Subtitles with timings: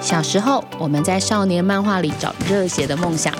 [0.00, 3.32] 小时候，我们在少年漫画里找热血的梦想，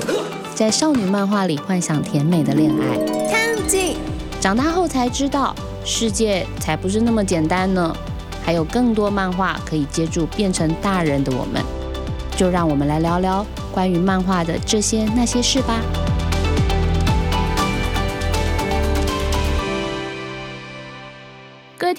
[0.55, 3.31] 在少女漫画里幻想甜美的恋爱。
[3.31, 3.97] 看紧，
[4.41, 5.55] 长大后才知道，
[5.85, 7.97] 世界才不是那么简单呢，
[8.45, 11.63] 还有更多漫画可以接住变成大人的我们。
[12.37, 15.81] 就让我们来聊聊关于漫画的这些那些事吧。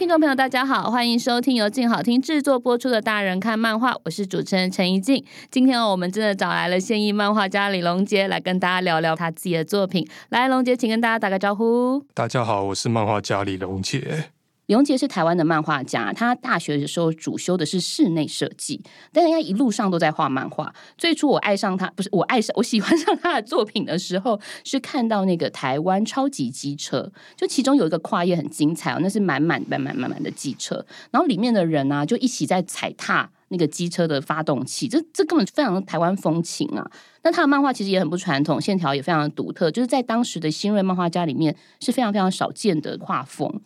[0.02, 5.24] 听众朋友，大家好，欢迎收听由静好听制作播出的《大人看漫画》，我是主持人陈怡静。
[5.52, 10.04] 今天哦，我们真的找来了现役漫画家李龙杰来跟大家聊聊他自己的作品。
[10.30, 12.04] 来，龙杰，请跟大家打个招呼。
[12.16, 14.32] 大家好，我是漫画家李龙杰。
[14.72, 20.74] 李荣杰是台湾的漫画家，他大学的时候主修的是室内设计，但人家一路上都在画漫画。
[20.98, 36.90] 最初我爱上他，不是我爱上， 我喜欢上他的作品的时候，是看到那个台湾超级机车，就其中有一个跨页很精彩哦，那是满满满满满满的机车，然后里面的人呢就一起在踩踏那个机车的发动器，这这根本非常台湾风情啊。
[37.24, 43.60] 那他的漫画其实也很不传统，线条也非常的独特，就是在当时的新锐漫画家里面是非常非常少见的画风。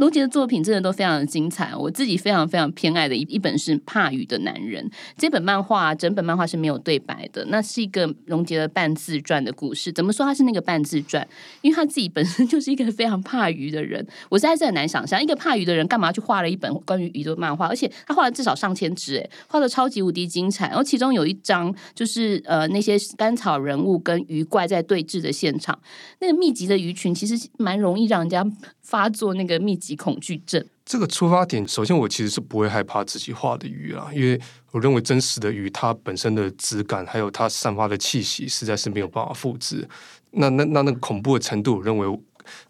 [0.00, 4.82] 龙杰的作品真的都非常的精彩，我自己非常非常偏爱的一一本是《怕雨的男人》
[5.18, 9.92] 这本漫画，整本漫画是没有对白的，那是一个龙杰的半自传的故事。
[9.92, 11.28] 怎么说他是那个半自传？
[11.60, 20.68] 因为他自己本身就是一个非常怕鱼的人，我实在是很难想象一个怕鱼的人干嘛去画了一本关于鱼的漫画，而且他画了至少上千只，哎，画的超级无敌精彩。
[20.68, 25.78] 然后其中有一张就是呃那些甘草人物跟鱼怪在对峙的现场，
[26.20, 28.42] 那个密集的鱼群其实蛮容易让人家
[28.90, 29.94] 发作那个密集。
[29.94, 30.64] 恐惧症。
[30.84, 34.40] 这个出发点，首先我其实是不会害怕自己画的鱼啊，因为
[34.72, 39.86] 我认为真实的鱼它本身的质感，还有它散发的气息，实在是没有办法复制。
[40.30, 42.20] 那那那那个恐怖的程度，我认为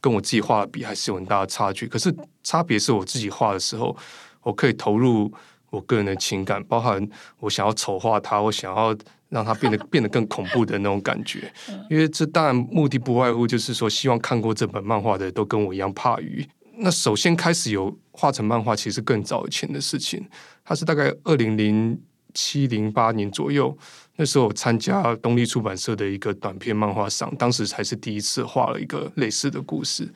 [0.00, 1.86] 跟我自己画的比，还是有很大的差距。
[1.86, 3.96] 可是差别是我自己画的时候，
[4.42, 5.32] 我可以投入
[5.70, 8.94] 我个人的情感，包含我想要丑化它，我想要
[9.30, 11.50] 让它变得 变得更恐怖的那种感觉。
[11.88, 16.46] 因为这当然目的不外乎就是说，希望看过这本漫画的都跟我一样怕鱼。
[16.82, 20.26] 那首先开始有画成漫画，其实更早以前的事情。
[20.64, 22.00] 它是大概二零零
[22.32, 23.76] 七零八年左右，
[24.16, 30.08] 那时候我参加东立出版社的一个短篇漫画赏，当时才是第一次画了一个类似的故事。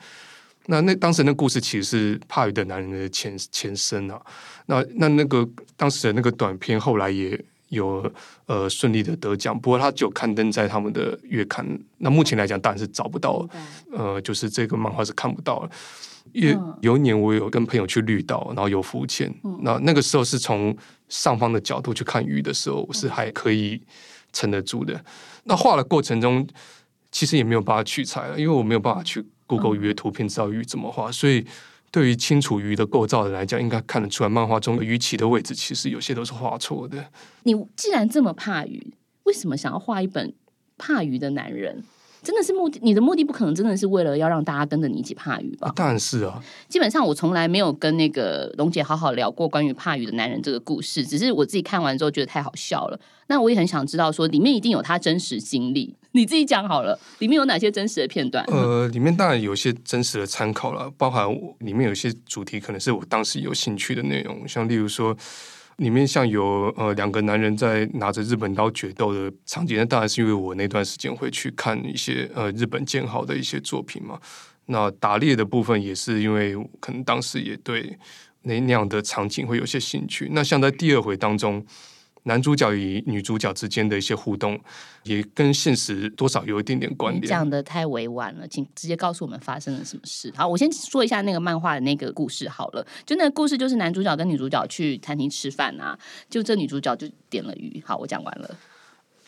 [0.67, 4.19] 那那当时那故事其实是怕鱼的男人的前前身啊。
[4.65, 7.39] 那那那个当时的那个短片后来也
[7.69, 8.11] 有
[8.45, 11.65] 呃顺利的得奖，不过它就刊登在他们的月刊。
[11.97, 13.47] 那目前来讲，当然是找不到，
[13.91, 15.69] 呃，就是这个漫画是看不到了。
[16.33, 20.75] 因为有一年我有跟朋友去绿岛，然后有浮潜，那那个时候是从
[21.07, 23.79] 上方的角度去看鱼的时候，是还可以
[24.33, 24.99] 撑得住的。
[25.43, 26.45] 那画的过程中，
[27.11, 31.45] 其实也没有办法取材了，因为我没有办法去 Google 鱼的图片知道鱼怎么画，所以
[31.95, 37.05] 对于清楚鱼的构造的来讲，应该看得出来漫画中的鱼鳍的位置其实有些都是画错的。
[37.43, 40.33] 你既然这么怕鱼，为什么想要画一本
[40.77, 41.81] 怕鱼的男人？
[42.21, 45.71] 真的是目的，你的目的不可能真的是为了要让大家跟着你一起怕鱼吧？
[45.73, 46.43] 当然是啊。
[46.67, 52.99] 基本上我从来没有跟那个龙姐好好聊过关于怕鱼的男人这个故事，只是我自己看完之后觉得太好笑了。
[53.27, 58.43] 那我也很想知道，说里面一定有他真实经历，你自己讲好了，里面有哪些真实的片段？
[58.45, 61.27] 呃，里面当然有些真实的参考了，包含
[61.59, 65.15] 里面有些主题可能是我当时有兴趣的内容，像例如说。
[65.79, 74.17] 里面像有呃两个男人在拿着日本刀决斗的场景，那当然是因为我那段时间会去看一些呃日本建豪的一些作品嘛。
[74.67, 77.93] 那打猎的部分也是因为可能当时也对
[78.43, 80.29] 那那样的场景会有些兴趣。
[80.31, 81.61] 那像在第二回当中。
[82.27, 84.59] 男主角与女主角之间的一些互动，
[85.03, 87.25] 也跟现实多少有一点点关联。
[87.25, 90.33] 讲的太委婉了，请直接告诉我们发生了什么事。
[90.35, 92.85] 好，我先说一下那个漫画的那个故事好了。
[93.05, 95.97] 就那个故事，就是男主角跟女主角去餐厅吃饭啊，
[96.29, 97.81] 就这女主角就点了鱼。
[97.85, 98.57] 好，我讲完了。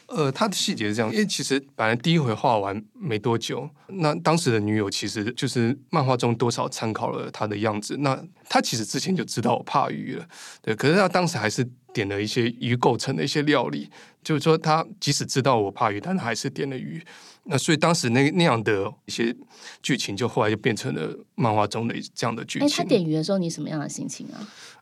[0.08, 7.98] 呃，他的细节是这样，因为其实本来第一回画完没多久，那当时的女友其实就是漫画中多少参考了他的样子。
[7.98, 8.18] 那
[8.50, 10.26] 他其实之前就知道我怕鱼了，
[10.62, 13.90] 对，可是他当时还是点了一些鱼构成的一些料理，
[14.24, 17.04] 就是说他即使知道我怕鱼，但他还是点了鱼。
[17.46, 19.36] 那所以当时那那样的一些
[19.82, 22.70] 剧情，就后来就变成了漫画中的这样的剧情。
[22.70, 24.38] 他点鱼的时候，你什么样的心情啊？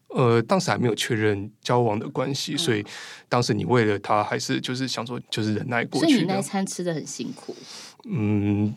[0.09, 2.85] 呃，当时还没有确认交往的关系，所以
[3.29, 6.11] 当时你为了他，还是就是想说，就是忍耐过去。
[6.11, 7.55] 所以你那餐吃的很辛苦。
[8.03, 8.75] 嗯，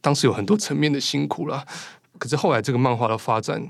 [0.00, 1.64] 当时有很多层面的辛苦了。
[2.18, 3.62] 可是后来这个漫画的发展，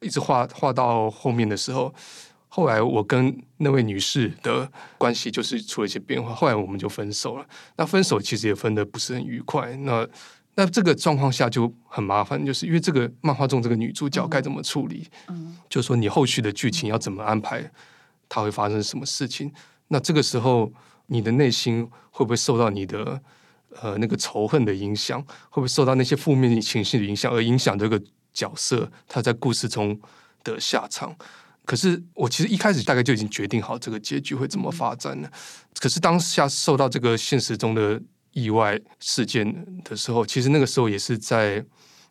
[0.00, 1.94] 一直画画到后面的时候，
[2.56, 6.32] 后来我跟那位女士的关系就是出了一些变化。
[6.32, 7.44] 后来我们就分手了。
[7.74, 9.74] 那分手其实也分的不是很愉快。
[9.78, 10.06] 那
[10.54, 15.08] 那这个状况下就很麻烦，就是因为这个漫画中这个女主角该怎么处理？
[15.26, 17.68] 嗯，就是说你后续的剧情要怎么安排？
[18.28, 19.52] 她会发生什么事情。
[19.88, 20.72] 那这个时候，
[21.06, 23.20] 你的内心会不会受到你的
[23.80, 25.20] 呃那个仇恨的影响？
[25.50, 28.00] 会不会受到那些负面情绪的影响，而影响这个
[28.32, 30.00] 角色他在故事中
[30.44, 31.16] 的下场？
[31.64, 35.30] 可是我其实一开始大概就已经决定好这个结局会怎么发展了。
[35.80, 38.00] 可是当下受到这个现实中的
[38.32, 41.64] 意外事件的时候，其实那个时候也是在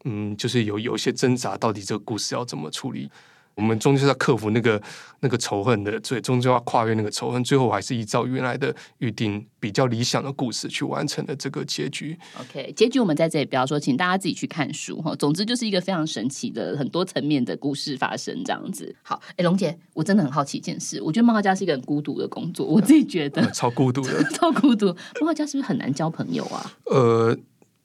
[0.05, 3.09] 嗯，就是有有一些挣扎，到底这个故事要怎么处理。
[3.55, 4.81] 我们终究是要克服那个
[5.19, 7.43] 那个仇恨的，最终究要跨越那个仇恨。
[7.43, 12.17] 最后，我还是依照原来的预定，比较理想的故事去完成的这个结局。
[12.39, 15.15] OK，结局我们在这里不要说，请大家自己去看书哈。
[15.15, 18.95] 总之就是一个非常神奇的、很多层面的故事发生这样子。
[19.03, 24.87] 好，哎，龙姐，我真的很好奇一件事，我觉得漫画家是一个很孤独的工作，我自己觉得 超孤独的， 超孤独。
[25.21, 26.73] 漫画家是不是很难交朋友啊？
[26.85, 27.37] 呃，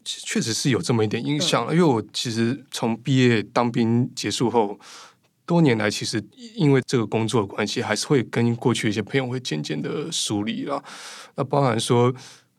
[0.03, 4.81] 确实是有这么一点影响了，因为我其实从毕业当兵结束后。
[5.49, 6.23] 多年来，其实
[6.55, 10.85] 因为这个工作的关系，还是会跟过去一些朋友会渐渐的疏离了。
[11.37, 12.11] 那包含说，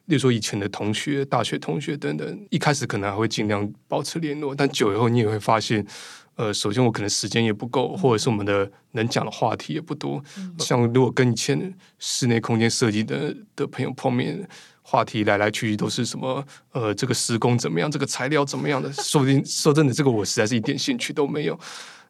[0.06, 5.86] 例如说以前的同学、大学同学等等，一开始可能还会尽量保持联络，但久以后你也会发现，
[6.34, 10.20] 呃，首先我可能时间也不够，或者是我们的能讲的话题也不多。
[10.58, 14.50] 像如果跟以前室内空间设计的的朋友碰面，
[14.82, 16.44] 话题来来去去都是什么？
[16.72, 17.92] 呃，这个施工怎么样？
[17.92, 18.92] 这个材料怎么样的？
[18.94, 21.60] 说不定说真的，这个我实在是一点兴趣都没有。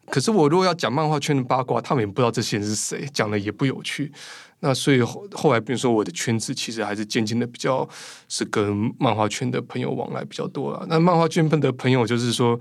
[0.10, 4.12] 可是我如果要讲漫画圈的八卦，他们也不知道这些人是谁，讲的也不有趣。
[4.62, 7.88] 那所以后后来，比如说我的圈子，其实还是渐渐的比较
[8.28, 10.86] 是跟漫画圈的朋友往来比较多了。
[10.90, 12.60] 那漫画圈的朋友，就是说，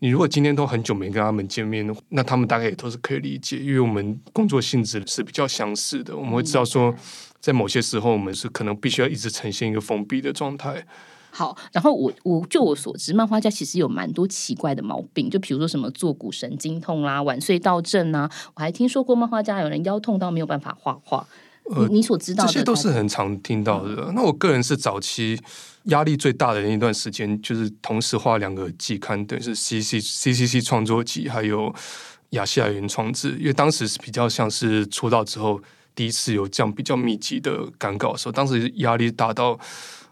[0.00, 6.16] 你如果今天都很久没跟他们见面，那他们大概也都是可以理解，因为我们工作性质是比较相似的。
[6.16, 6.92] 我们会知道说，
[7.40, 10.84] 在某些时候，我们是可能必须要一直呈现一个封闭的状态。
[11.36, 21.26] 好，然后我我就我所知，漫画家其实有蛮多奇怪的毛病，就比如说什么坐骨神经痛啦、晚睡到症啊，我还听说过漫画家有人腰痛到没有办法画画。
[21.64, 24.10] 呃，你所知道这些都是很常听到的。
[24.14, 25.38] 那我个人是早期
[25.84, 31.74] 压力最大的那一段时间，就是同时画两个季刊，等于是 C C C C C 创作集，还有
[32.30, 35.60] 亚细亚原创志，因为当时是比较像是出道之后
[35.94, 39.60] 第一次有这样比较密集的赶稿的时候，当时压力大到。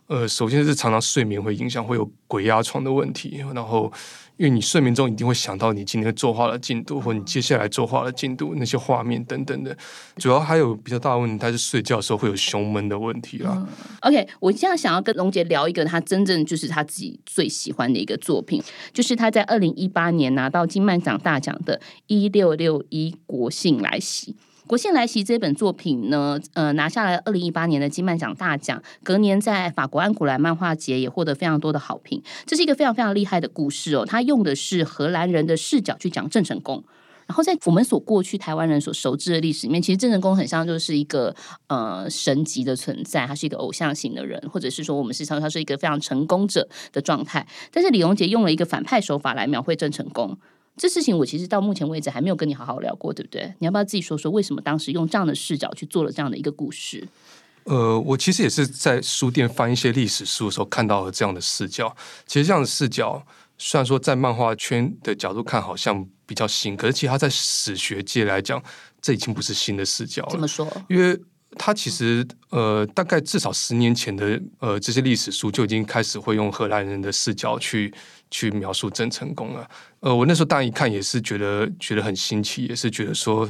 [0.06, 3.42] 呃，首先是常常睡眠会影响，会有鬼压床的问题。
[3.54, 3.90] 然后，
[4.36, 9.74] 因为你睡眠中一定会想到你今天作画的进度，或你接下来作画的进度，那些画面等等的。
[10.16, 13.66] 主要还有比较大的问题，他是睡觉的时候会有胸闷的问题啦。
[14.02, 18.62] OK，我现在想要跟龙杰聊一个他真正就是他自己最喜欢的一个作品，
[18.92, 21.78] 就是他在二零一八年拿到金漫奖大奖的
[22.08, 24.32] 《一六六一国庆来袭》。
[24.66, 32.22] 国庆来袭这本作品呢，呃，拿下了二零一八年的金漫奖大奖，隔年在法国安古兰漫画节也获得非常多的好评。
[32.46, 36.82] 这是一个非常非常厉害的故事哦，他用的是荷兰人的视角去讲郑成功。
[37.26, 41.34] 然后在我们所过去台湾人所熟知的历史里面，其实郑成功很像就是一个
[41.68, 47.46] 呃神级的存在，他是一个偶像型的人，或者是说我们是常他是一个非常成功者的状态。
[47.70, 50.36] 但是李荣杰用了一个反派手法来描绘郑成功。
[50.76, 53.54] 这事情我其实到目前为止还没有跟你好好聊过，对不对？
[53.60, 57.06] 你要不要自己说说为什么当时用这样的视角去做了这样的一个故事？
[57.64, 61.96] 呃，我其实也是在书店翻一些历史书的时候看到了这样的视角。
[62.26, 63.24] 其实这样的视角
[63.56, 68.62] 虽然说在漫画圈的角度看好像比较新，可是其实它在史学界来讲，
[69.00, 70.30] 这已经不是新的视角了。
[70.30, 70.66] 怎么说？
[70.88, 71.18] 因为
[71.58, 77.92] 它其实呃，大概至少十年前的呃这些历史书就已经开始会用荷兰人的视角去。
[78.30, 79.68] 去描述郑成功了，
[80.00, 83.48] 呃，我那时候当然一看也是觉得觉得很新奇，也是觉得说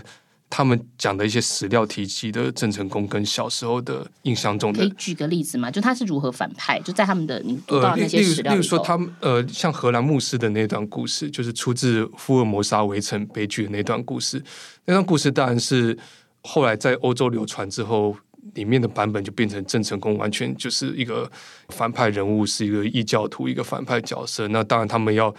[0.50, 5.70] 他们讲的一些史料提及的郑成功跟小时候的印象中的，可以举个例子吗？
[5.70, 6.78] 就他是如何反派？
[6.80, 14.42] 就在他们的你读到那些史料例如说，他们呃，像荷兰牧师的那段故事，就是出自福尔摩沙围城悲剧的那段故事。
[14.84, 15.96] 那段故事当然是
[16.44, 18.16] 后来在欧洲流传之后。
[18.52, 21.28] 里面的版本就变成郑成功完全就是一个
[21.70, 24.46] 反派人物，是一个异教徒，一个反派角色。
[24.48, 25.34] 那当然，他们要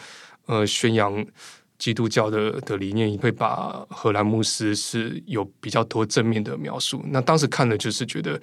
[0.47, 1.24] 呃宣扬
[1.77, 7.00] 基督教的的理念，也会把荷兰牧师是有比较多正面的描述。
[7.09, 8.41] 那当时看了就是觉得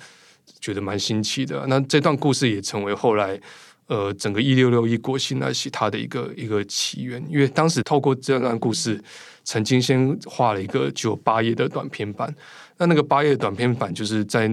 [0.61, 1.67] 觉得蛮新奇的。
[1.67, 3.39] 那这段故事也成为后来
[3.87, 9.03] 呃整个一六六一国庆来袭它的一个一个起源，因为当时透过这段故事，
[9.45, 12.35] 曾经先画了一个只有八页的短篇版。
[12.79, 14.51] 那那个八页短篇版，就是在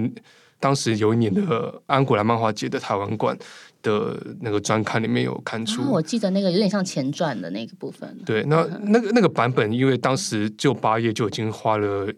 [0.60, 3.38] 当时有一年的安古兰漫画节的台湾馆
[3.82, 5.90] 的那个专刊里面有看出。
[5.90, 8.18] 我记得那个有点像前传的那个部分。
[8.26, 12.12] 对，那那个那个版本，因为当时就八页就已经花了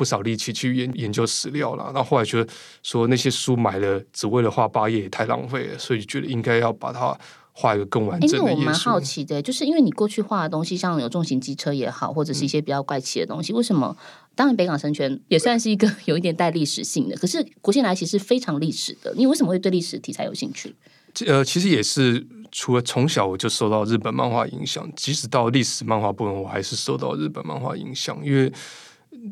[0.00, 1.90] 不少力气去研研究史料了。
[1.92, 2.50] 那后来觉得
[2.82, 7.14] 说那些书买了只为了画八页也太浪费了，所以觉得应该要把它
[7.52, 8.98] 画一个更完哎，整的页那我蛮好。
[8.98, 13.94] 奇的，就是因为你过去画的东西，像有重型机车也好，或者是一些比较怪奇的东西，为什么？
[14.34, 19.12] 当然，北港神拳也算是一个有一点带历史性的，可是国庆来其实非常历史的。
[19.14, 20.74] 你为什么会对历史题材有兴趣？
[21.26, 28.50] 呃，其实也是除了从小我就受到日本漫画影响，即使到历史漫画部分，我还是受到日本漫画影响，因为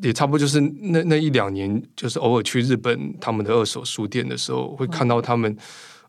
[0.03, 5.57] 也差不多就是那那一两年，就是偶尔去日本他们的二手书店的时候，会看到他们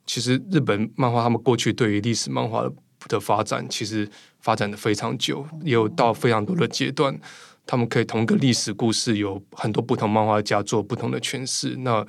[0.05, 2.71] 其实日本漫画他们过去对于历史漫画的
[3.07, 4.09] 的发展，其实
[4.39, 7.17] 发展的非常久，也有到非常多的阶段。
[7.65, 11.75] 他们可以同一个历史故事有很多不同漫画家做不同的诠释。
[11.77, 12.05] 那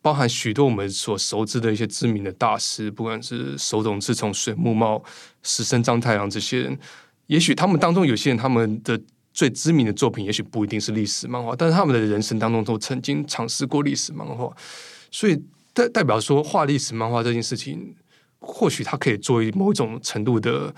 [0.00, 5.02] 包含许多我们所熟知的一些知名的大师，不管是手冢治虫、水木茂、
[5.42, 6.78] 石森章太郎这些人，
[7.26, 9.00] 也许他们当中有些人他们的
[9.32, 14.54] 最知名的作品，也许不一定是历史漫画，但是他们的人生当中都曾经尝试过历史漫画，
[15.10, 17.94] 所以代代表说画历史漫画这件事情，
[18.38, 20.74] 或许他可以作为某种程度的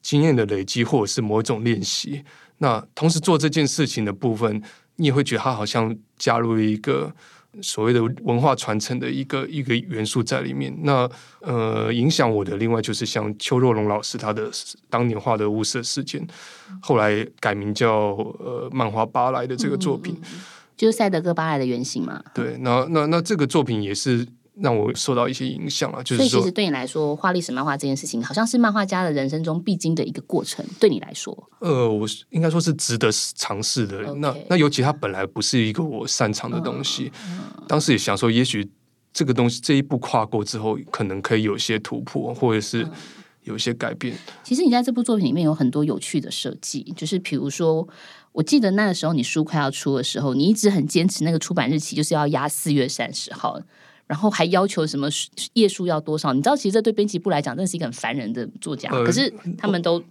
[0.00, 2.24] 经验的累积，或者是某一种练习。
[2.58, 4.62] 那同时做这件事情的部分，
[4.96, 7.14] 你也会觉得他好像加入了一个
[7.62, 10.74] 所谓的文化传承的一个一个元素在里面。
[10.82, 11.08] 那
[11.40, 14.50] 呃，影响我的另外就是像邱若龙老师他的
[14.88, 16.26] 当年画的雾社事件，
[16.80, 20.20] 后来改名叫呃漫画巴莱的这个作品。
[20.76, 22.22] 就是赛德哥巴莱的原型嘛。
[22.32, 24.26] 对，那那那这个作品也是
[24.62, 30.64] 让我受到一些影响啊，就是说所以其实，对你来说，画历史漫画这件事情，好像是漫画家的人生中必经的一个过程。
[30.78, 34.14] 对你来说，呃，我应该说是值得尝试的。
[34.16, 38.70] 那那尤其它本来不是一个我擅长的东西，嗯当时也想说，也许
[39.12, 42.92] 这个东西这一步跨过之后，可能可以有一些突破，或者是嗯
[43.44, 44.14] 有一些改变。
[44.44, 47.88] 其实你在这部作品里面有很多有趣的设计，就是比如说，
[48.32, 53.58] 我记得那个时候你书快要出的时候，你一直很坚持那个出版日期就是要压四月三十号。
[54.10, 55.08] 然后还要求什么
[55.52, 56.32] 页数要多少？
[56.32, 58.90] 你知道，其实这对编辑部来讲，真的是一个很烦人的作家。
[58.90, 60.02] 呃可是他们都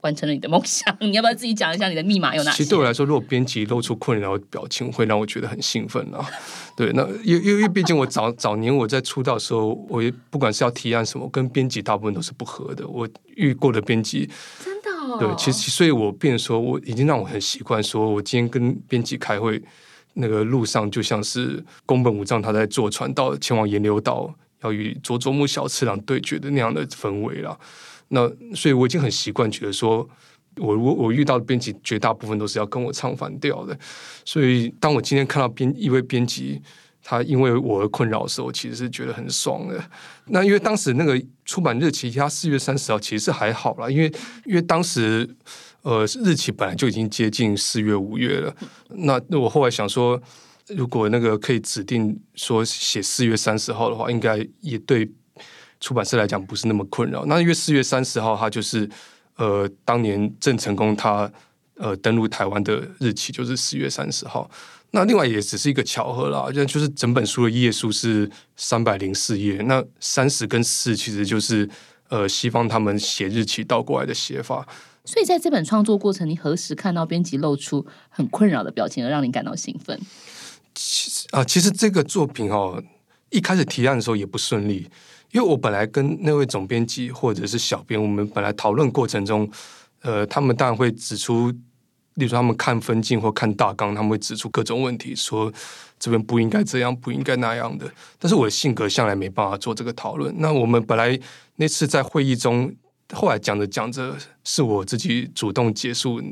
[0.00, 0.96] 完成了你的梦想。
[1.02, 2.70] 你要不要自己讲一下你的密码有哪些其实？
[2.70, 6.26] 对我来说，如果编辑露出困扰的表情，会让我觉得很兴奋啊。
[6.74, 12.88] 对，那因因为毕竟我早早年我在出道的时候，我也不管是要提案什么，跟编辑大部分都是不合的。
[12.88, 13.06] 我
[13.36, 14.26] 遇过的编辑，
[14.64, 15.18] 真的、哦？
[15.20, 19.62] 对，其实所以，我变成说，我已经让我很习惯，说我今天跟编辑开会，
[20.14, 27.58] 那个路上就像是宫本武藏他在坐船到前往岩流岛，要与佐佐木小次郎对决的那样的氛围了。
[28.08, 30.08] 那所以我已经很习惯，觉得说
[30.56, 33.78] 我我我遇到的编辑绝大部分都是要跟我唱反调的，
[34.24, 36.62] 所以当我今天看到编一位编辑。
[37.04, 39.76] 他因为我而困扰的时候，其实是觉得很爽的。
[40.26, 44.06] 那因为当时那个出版日期，他四月三十号其实是还好啦，因为
[44.44, 45.28] 因为当时
[45.82, 48.54] 呃日期本来就已经接近四月五月了。
[48.88, 50.20] 那我后来想说，
[50.68, 55.10] 如果那个可以指定说写四月三十号的话，应该也对
[55.80, 57.24] 出版社来讲不是那么困扰。
[57.26, 58.88] 那因为四月三十号，它就是
[59.36, 61.30] 呃当年郑成功他
[61.74, 64.48] 呃登陆台湾的日期就是四月三十号。
[64.92, 71.68] 那另外也只是一个巧合啦，就就是整本书的页数是三百零四页，那三十跟四其实就是
[72.08, 74.68] 呃西方他们写日期倒过来的写法。
[75.04, 80.00] 所以在这本创作过程，你何时看到编辑露出很困扰的表情，而让你感到兴奋？
[80.74, 82.82] 其实啊，其实这个作品哦，
[83.30, 84.88] 一开始提案的时候也不顺利，
[85.32, 89.50] 因为我本来跟那位总编辑或者是小编，我们本来讨论过程中，
[90.02, 91.50] 呃，他们当然会指出，
[92.14, 95.52] 例如他们看分镜或看大纲，他们会指出各种问题，说
[95.98, 97.90] 这边不应该这样，不应该那样的。
[98.18, 100.32] 但是我的性格向来没办法做这个讨论。
[100.38, 101.18] 那我们本来
[101.56, 102.72] 那次在会议中，
[103.12, 106.22] 后来讲着讲着，是我自己主动结束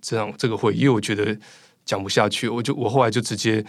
[0.00, 1.36] 这样这个会，因为我觉得
[1.84, 3.64] 讲不下去，我就我后来就直接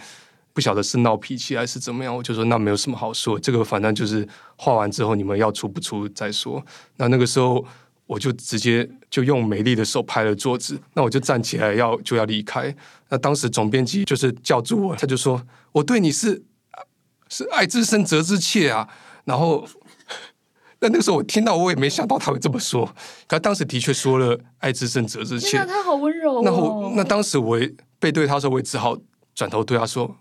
[0.52, 4.26] 不晓得是闹脾气还是怎么样，我就说那没有什么好说，这个反正就是
[4.56, 6.64] 画完之后你们要出不出再说。
[6.96, 7.64] 那那个时候
[8.06, 12.74] 我就直接就用美丽的手拍了桌子，那我就站起来要就要离开。
[13.08, 16.42] 那当时总编辑就是叫住我，他就说 我对你是
[17.28, 18.88] 是爱之深责之切啊，
[19.24, 19.66] 然后。
[20.82, 22.84] 那那个时候我听到，我也没想到他会这么说。
[23.28, 26.42] 可他当时的确说了“爱之深，责之切”，天哪，他好温柔、哦。
[26.44, 28.98] 那我那当时我也背对他的时候，我也只好
[29.32, 30.12] 转头对他说：“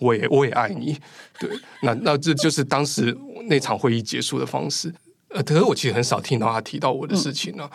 [0.00, 0.98] 我也我也爱你。”
[1.38, 1.50] 对，
[1.82, 4.90] 那那这就是当时那场会议结束的方式。
[5.28, 7.70] 呃，可是我其实很少听到他提到我的事情啊。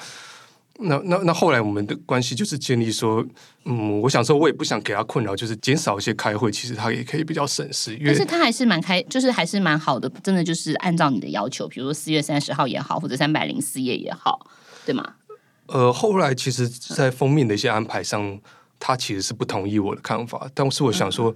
[0.80, 3.24] 那那那后来我们的关系就是建立说，
[3.66, 14.48] 嗯，我想说我也不想给他困扰，就是减少一些开会，其实他也可以比较省事，因为但是他还是蛮开，就是还是蛮好的，真的就是按照你的要求，比如说四月三十号也好，或者三百零四页也好，
[14.86, 15.16] 对吗？
[15.68, 18.40] 呃，后来其实，在封面的一些安排上，
[18.80, 21.36] 他其实是不同意我的看法，但是我想说。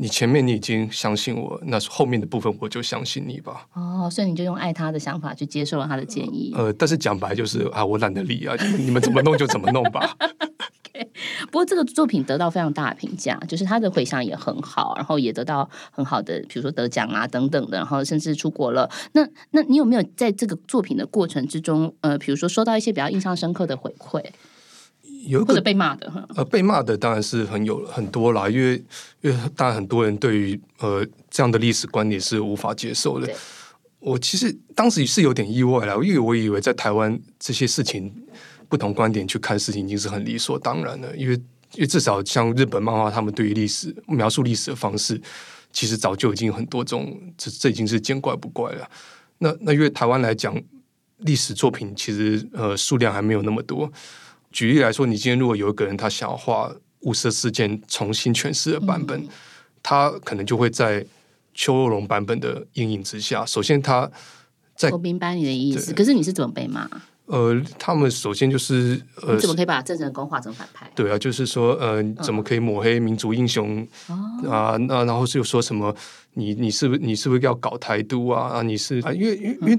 [0.00, 3.66] 你前面你已经相信我，那后面的部分我就相信你吧。
[3.74, 6.54] 哦，所以你就用爱他的想法去接受了他的建议。
[6.56, 10.16] 呃，但是讲白就是啊，我懒得理啊，你们怎么弄就怎么弄吧。
[11.46, 18.88] 不过这个作品得到非常大的评价，就是他的回响也很好，然后也得到很好的，比如说得奖啊等等的，然后甚至出国了。
[19.12, 24.24] 那那你有没有在这个作品的过程之中，呃，比如说收到一些比较印象深刻的回馈，
[25.26, 26.28] 有一个或者被骂的？
[26.34, 28.82] 呃，被骂的当然是很有很多啦，因为
[29.20, 33.30] 因为当然很多人对于呃这样的历史观点是无法接受的。
[33.98, 38.10] 我其实当时是有点意外啦，因为我以为在台湾这些事情
[38.68, 41.34] 不同观点去看事情已经是很理所当然了，因为
[41.74, 45.20] 因为至少像日本漫画，他们对于历史描述历史的方式，
[45.70, 48.88] 其实早就已经有很多种，这这已经是见怪不怪了。
[49.38, 50.58] 那那因为台湾来讲，
[51.18, 53.92] 历史作品其实呃数量还没有那么多。
[54.52, 59.26] 举例来说，你今天如果有一个人他想要画雾社事件重新诠释的版本，
[59.82, 61.04] 他可能就会在
[61.54, 64.10] 邱若龙版本的阴影之下，首先他
[64.74, 66.88] 在我明白你的意思，可是你是怎么被骂？
[67.26, 70.90] 呃，他们首先就是呃你怎么可以把郑成功画成反派？
[70.96, 73.86] 对啊，就是说，呃，你怎么可以抹黑民族英雄、
[74.48, 74.76] 啊？
[74.76, 75.94] 那然后是又说什么？
[76.34, 78.48] 你你是不是你是不是要搞台独啊？
[78.48, 79.12] 啊，你是啊？
[79.12, 79.78] 因为因为因为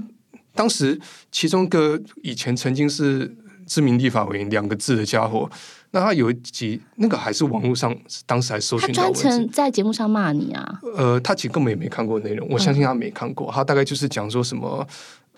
[0.55, 0.97] 当时
[1.29, 3.35] 其中一个以前曾经是
[3.71, 5.49] 知名立法委员两个字的家伙，
[5.91, 10.81] 那他有一集那个还是网络上当时还搜他专程，在节目上骂你啊？
[10.97, 13.49] 呃，他其实根本也没看过内容，我相信他没看过。
[13.49, 14.85] 他大概就是讲说什么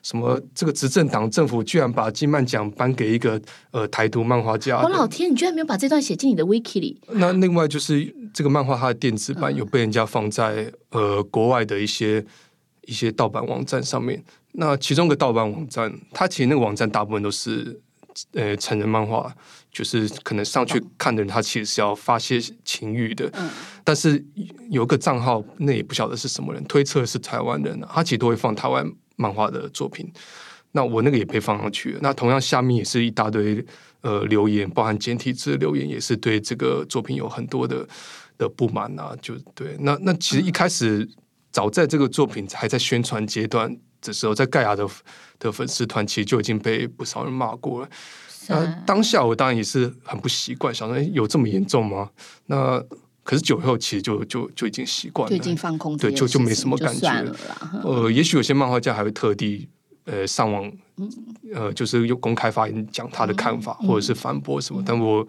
[0.02, 7.00] 什么这个执政党政府居然把金曼奖颁给一个呃台独漫画家，我老天，你居然没有把这段写进你的 wiki 里？
[7.12, 12.26] 那另外就是这个漫画它的电子版有被人家放在呃国外的一些
[12.88, 14.24] 一些盗版网站上面。
[14.54, 17.80] 那其中一个盗版网站，它其实那个网站大部分都是
[18.34, 19.34] 呃成人漫画，
[19.72, 23.32] 就是可能上去看的人，他其实是要发泄情欲的。
[23.84, 24.24] 但是
[24.70, 30.12] 有一个账号，那也不晓得是什么人，推测是台湾人、啊，他其实都会放台湾漫画的作品。
[30.72, 32.00] 那我那个也被放上去了。
[32.02, 33.64] 那同样下面也是一大堆
[34.02, 37.88] 呃留言，包含简体字的留言，也是对这个作品有很多的
[38.38, 39.16] 的不满啊。
[39.22, 41.08] 就对，那那其实一开始
[41.52, 44.88] 早在这个作品还在宣传阶段的时候，在盖亚的
[45.40, 47.90] 的粉丝团其实就已经被不少人骂过了。
[48.50, 52.10] 那当下我当然也是很不习惯，想说诶有这么严重吗？
[52.48, 52.78] 那
[53.24, 57.34] 可是久以后其实就就就已经习惯了，就已经放空这对，就就没什么感觉了。
[57.84, 59.66] 呃，也许有些漫画家还会特地
[60.04, 60.70] 呃上网，
[61.54, 64.84] 呃，就是用公开发言讲他的看法，或者是反驳什么。
[64.86, 65.26] 但我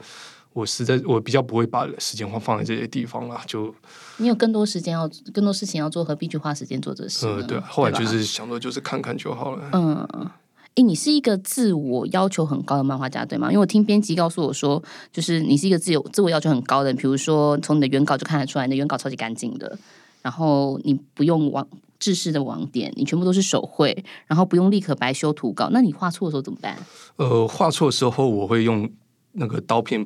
[0.54, 3.74] 我实在我比较不会把时间放放在这些地方啦，就
[4.16, 7.34] 你有更多时间要更多事情要做，何必去花时间做这事呢？
[7.34, 9.68] 呃对，后来就是想说就是看看就好了。
[9.74, 10.30] 嗯。
[10.76, 13.46] 诶，你是一个自我要求很高的漫画家，对吗？
[13.48, 19.78] 因为我听编辑告诉我说，就是你是一个自由自我要求很高的人，比如说从你的原稿就看得出来，你的原稿超级干净的，
[20.20, 21.64] 然后你不用网
[22.00, 26.76] 制式的网点，你全部都是手绘，然后不用立刻白修图稿，那你画错的时候怎么办？
[27.14, 28.90] 呃，画错的时候我会用
[29.34, 30.04] 那个刀片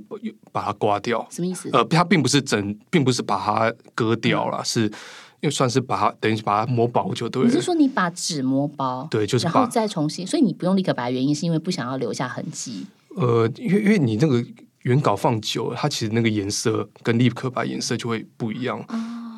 [0.52, 1.26] 把它刮掉。
[1.30, 1.70] 什么意思？
[1.72, 4.82] 呃，它并不是整，并不是把它割掉了，是
[5.40, 7.48] 因为算是把它等于把它磨薄就对了。
[7.48, 12.86] 你是说你把纸磨薄，对，就是然后再重新，所以你不用立可白，原因是因为不想要留下痕迹。
[13.16, 14.44] 呃，因为因为你那个
[14.82, 18.84] 原稿放久了，它其实那个颜色跟立刻把颜色就会不一样。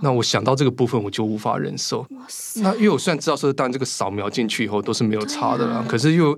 [0.02, 2.06] 那我想到这个部分，我就无法忍受。
[2.56, 6.34] 那因为我虽然知道说，当然这个扫描进去以后都是没有差的啦，啊可是又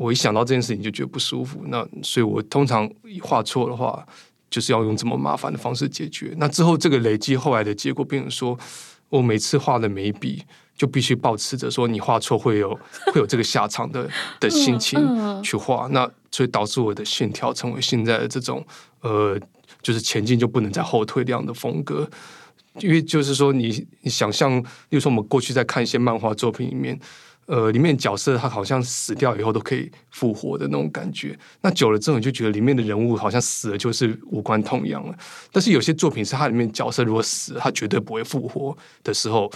[0.00, 1.62] 我一想到这件事情就觉得不舒服。
[1.66, 2.90] 那所以我通常
[3.22, 4.06] 画错的话，
[4.48, 6.32] 就是要用这么麻烦的方式解决。
[6.38, 8.58] 那之后这个累积后来的结果，变成说
[9.10, 10.42] 我每次画的每一笔。
[10.80, 12.74] 就必须保持着说你画错会有
[13.12, 14.08] 会有这个下场的
[14.40, 18.66] 的心情嗯去画，那所以导致我的线条成为现在的这种
[19.02, 19.38] 呃，
[19.82, 22.08] 就是前进就不能再后退这样的风格。
[22.78, 26.98] 因为就是说你，你想象，例如说我们过去在看一些漫画作品里面，
[27.46, 31.38] 呃，里面角色他好像死掉以后都可以复活的那种感觉。
[31.60, 35.14] 那久了之后，你就觉得里面的人物好像死了就是无关痛痒了。
[35.50, 39.50] 但是有些作品是它里面角色如果死，他绝对不会复活的时候。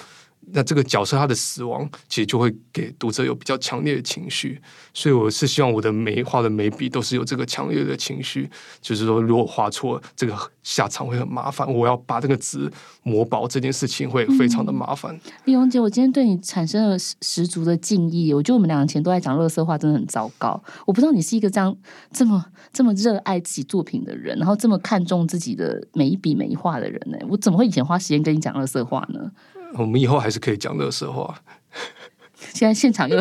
[0.52, 4.61] 那这个角色他的死亡，其实就会给读者有比较强烈的情绪，
[4.92, 8.48] 所以我是希望我的每画的每笔都是有这个强烈的情绪，
[8.80, 12.70] 就是说如果画错，这个下场会很麻烦，我要把这个纸
[13.02, 15.18] 磨薄，这件事情会非常的麻烦。
[15.44, 18.33] 丽蓉姐，我今天对你产生了十十足的敬意。
[18.35, 20.62] 我觉得我们两个前都在讲乐色话，真的很糟糕。
[20.87, 21.74] 我不知道你是一个这样
[22.12, 27.18] 这么这么热爱自己作品的人，然后这么看重自己的每一笔每一画的人呢？
[27.28, 29.30] 我怎么会以前花时间跟你讲乐色话呢？
[29.78, 31.34] 我们以后还是可以讲乐色话。
[32.52, 33.16] 现在现场又，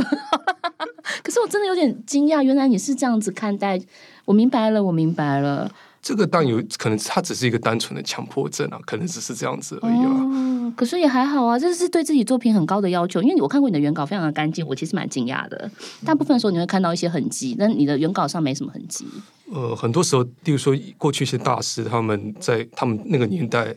[1.23, 3.79] 可是我真的有点惊讶，原来你是这样子看待。
[4.25, 5.71] 我明白了，我明白了。
[6.01, 10.09] 这个当然有可能，他只是一个单纯的强迫症啊，可能只是这样子而已啦。
[10.09, 13.23] 哦，可是也还好啊，这是对自己作品很高的要求。
[13.23, 15.71] 因为我看过你的原稿，非常的干净，我其实蛮惊讶的。
[16.05, 19.05] 大部分的时候你会看到一些痕迹，但你的原稿上没什么痕迹。
[19.51, 23.73] 呃，很多时候，例如说过去一些大师，他们在他们那个年代。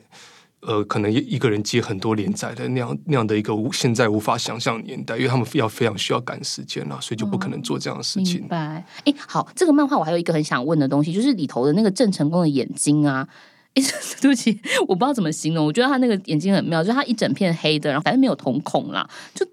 [0.61, 8.41] 呃，可能一个人接很多连载的那样那样的一个无现在无法想象年代，因为他们要非常需要赶时间了，所以就不可能做这样的事情。
[8.41, 8.85] 明白？
[9.05, 13.29] 哎，好，这个漫画我还有一个很想问的东西，就是里头的那个郑成功的眼睛啊。
[13.79, 13.83] 哎，
[14.23, 14.59] 对不起，
[14.89, 15.65] 我不知道怎么形容。
[15.67, 19.07] 我觉得他那个眼睛很妙，就是他一整片黑的，然后反正没有瞳孔啦。
[19.35, 19.47] 就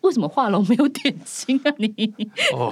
[0.00, 1.72] 为什么画龙没有点睛啊？
[1.78, 1.88] 你
[2.52, 2.68] 哦，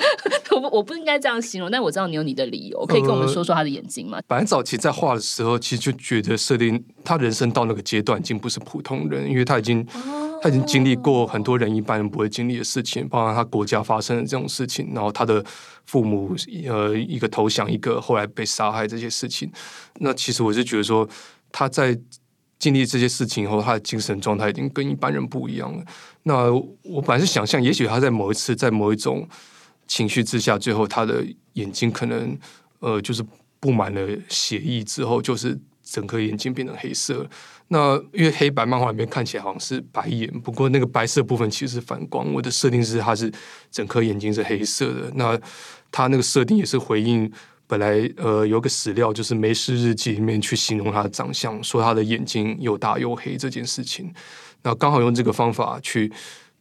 [0.50, 4.18] 我我不应该这样形容，但我知道你有你的理由，可以跟我们说说他的眼睛吗？
[4.26, 9.86] 反正早期在画的时候，其实就觉得设定他人生到那个阶段已经不是普通人，因为他已经。
[10.40, 15.44] 他已经经历过很多人一般人不会经历的事情，包括他国家发生的这种事情，然后他的
[15.88, 16.36] 父母
[16.68, 19.50] 呃一个投降，一个后来被杀害这些事情。
[20.00, 21.08] 那其实我是觉得说，
[21.50, 21.98] 他在
[22.58, 25.82] 经历这些事情以后，他的精神状态已经跟一般人不一样了。
[26.24, 29.26] 那我本来是想象，也许他在某一次在某一种
[29.86, 31.24] 情绪之下，最后他的
[31.54, 32.38] 眼睛可能
[32.80, 33.24] 呃就是
[33.58, 35.58] 布满了血意之后，就是
[35.90, 37.26] 整颗眼睛变成黑色。
[37.68, 42.32] 那因为黑白漫画里面看起来好像是白眼，不过那个白色部分其实是反光。
[42.32, 43.30] 我的设定是它是
[43.70, 45.12] 整颗眼睛是黑色的。
[45.14, 45.38] 那
[45.90, 47.30] 它那个设定也是回应
[47.66, 54.10] 本来呃有个史料，就是《梅氏日记》里面去形容他的长相，说他的眼睛又大又黑这件事情。
[54.62, 56.10] 那刚好用这个方法去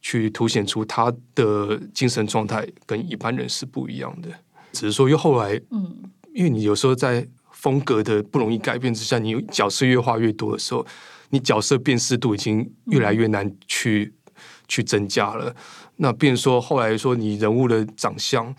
[0.02, 4.28] 去凸显出他的精神状态跟一般人是不一样的。
[4.72, 5.96] 只是说，又后来，嗯，
[6.34, 7.26] 因为你有时候在。
[7.60, 10.86] 风格的不容易改变之下，你角色越画越多的时候，
[11.30, 14.14] 你角色辨识度已经越来越难去
[14.68, 15.52] 去增加了。
[15.96, 18.54] 那变说后来说你人物的长相，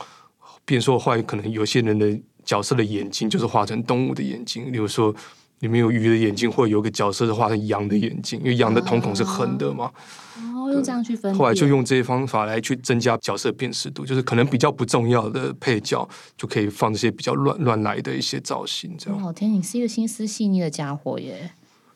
[0.66, 5.16] 变说后来可能有些人的角色的眼睛就是画成动物的眼睛，比如说
[5.60, 9.92] 里面有鱼的眼睛，或者有个角色是画成羊的眼睛，因为羊的瞳孔是横的嘛。
[10.72, 18.96] 用这样去分，后来就用这些方法来去增加角色辨识度，就是可能比较不重要的配角就可以放这些比较乱乱来的一些造型。
[18.96, 21.54] 这样，老天，你是一个心思细腻的家伙耶！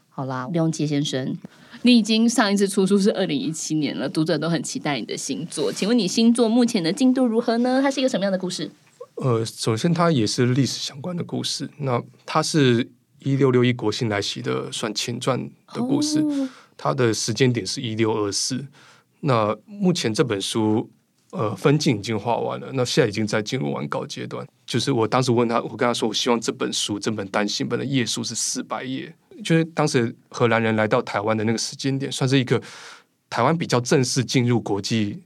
[0.10, 1.38] 好啦，不用杰先生，
[1.84, 5.72] 你已经上一次出书是二零一七年了，读者都很期待你的新作。
[5.72, 7.80] 请问你新作目前的进度如何呢？
[7.80, 8.72] 它是一个什么样的故事？
[9.18, 11.70] 呃，首先它也是历史相关的故事。
[11.78, 12.90] 那它是
[13.24, 15.40] 一六六一国庆来袭的，算前传
[15.74, 16.24] 的故事。
[16.76, 18.66] 它的时间点是一六二四，
[19.22, 20.90] 那目前这本书
[21.30, 24.46] 呃分镜已经画完了，那现在已经在进入完稿阶段。
[24.66, 32.62] 就是我当时问他，我跟他说，我希望这本书这本单行本的页数是四百页，就是当时荷兰人来到台湾的那个时间点，算是一个
[33.30, 35.22] 台湾比较正式进入国际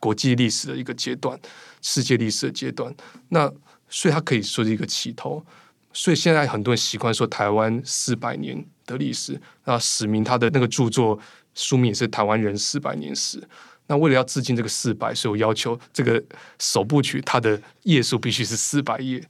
[0.00, 1.38] 国际历史的一个阶段，
[1.82, 2.92] 世界历史的阶段。
[3.28, 3.52] 那
[3.88, 5.44] 所以它可以说是一个起头。
[5.92, 8.64] 所以现在很多人习惯说台湾四百年。
[8.88, 11.20] 的历史，那史明他的那个著作
[11.54, 13.38] 书名也是《台湾人四百年史》。
[13.86, 16.24] 那为了要致敬这个四百，所以我要求这个
[16.58, 19.22] 首部曲它的页数必须是四百页。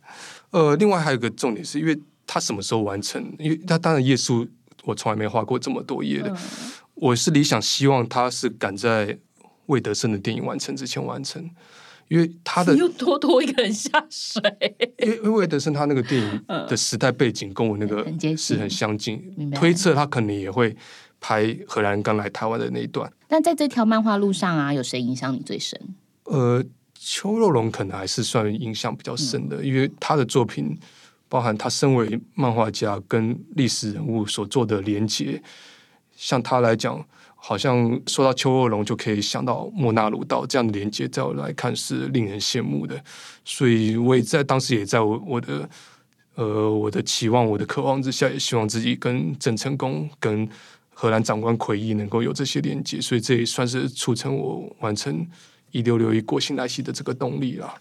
[0.51, 3.21] 呃，另外还有一个重点是，因为它什么时候完成？
[3.41, 4.47] 因为它当然页数
[4.85, 6.33] 我从来没画过这么多页的。
[6.95, 9.19] 我是理想希望它是赶在
[9.67, 11.51] 魏德胜的电影完成之前完成。
[12.09, 14.43] 因为他的又多拖一个人下水，
[14.99, 18.05] 因为因为德森他那个电影的时代背景跟我那个
[18.37, 19.23] 是很相近，
[19.55, 20.75] 推测他可能也会
[21.21, 23.11] 拍荷兰人刚来台湾的那一段。
[23.29, 25.79] 但在这条漫画路上啊，有谁影响你最深？
[26.25, 30.79] 呃，邱若龙可能还是算影响比较深的，因为他的作品
[31.29, 35.43] 包含他身为漫画家跟历史人物所做的连接，
[36.19, 37.03] 像他来讲。
[37.41, 43.01] 好像说到邱若龙就可以想到莫纳鲁道这样的连接，在我来看是令人羡慕的。
[43.45, 45.71] 所以我也在当时也在我我的
[46.35, 50.47] 呃我的期望、我的渴望之下，也希望自己跟郑成功、跟
[50.93, 53.01] 荷兰长官奎义能够有这些连接。
[53.01, 55.25] 所以这也算是促成我完成
[55.71, 57.73] 一六六一国庆来袭的这个动力了。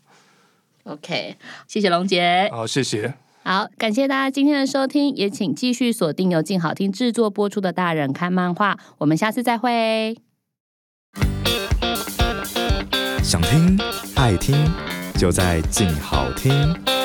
[0.83, 1.35] OK，
[1.67, 2.47] 谢谢龙杰。
[2.51, 3.26] 好，谢谢。
[3.47, 10.17] 好，感谢大家今天的收听，也请继续锁定由静好听制作播出的《大人看漫画》，我们下次再会。
[13.23, 13.79] 想听
[14.17, 14.53] 爱听，
[15.17, 16.96] 就在静好听。